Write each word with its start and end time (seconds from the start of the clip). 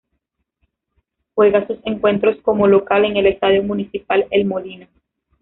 Juega 1.35 1.67
sus 1.67 1.77
encuentros 1.85 2.35
como 2.41 2.65
local 2.65 3.05
en 3.05 3.17
el 3.17 3.27
Estadio 3.27 3.61
Municipal 3.61 4.25
El 4.31 4.45
Molino. 4.45 4.87